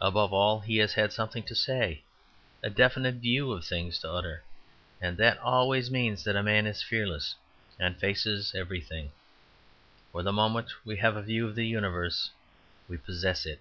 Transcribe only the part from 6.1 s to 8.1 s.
that a man is fearless and